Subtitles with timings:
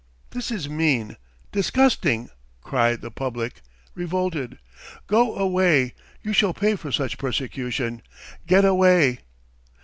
[0.31, 1.15] .""This is mean,
[1.51, 2.31] disgusting!"
[2.63, 3.61] cry the "public,"
[3.93, 4.57] revolted.
[5.05, 5.93] "Go away!
[6.23, 8.01] You shall pay for such persecution.
[8.47, 9.19] Get away!"